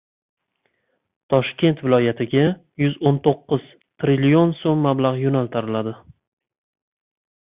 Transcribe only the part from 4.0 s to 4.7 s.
trillion